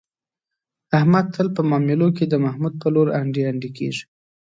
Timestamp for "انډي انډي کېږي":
3.19-4.03